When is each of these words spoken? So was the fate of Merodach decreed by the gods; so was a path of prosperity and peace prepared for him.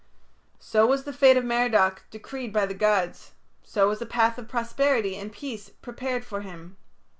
So 0.57 0.87
was 0.87 1.03
the 1.03 1.13
fate 1.13 1.37
of 1.37 1.43
Merodach 1.45 2.05
decreed 2.09 2.51
by 2.51 2.65
the 2.65 2.73
gods; 2.73 3.33
so 3.61 3.87
was 3.89 4.01
a 4.01 4.07
path 4.07 4.39
of 4.39 4.47
prosperity 4.47 5.15
and 5.15 5.31
peace 5.31 5.69
prepared 5.69 6.25
for 6.25 6.41
him. 6.41 6.75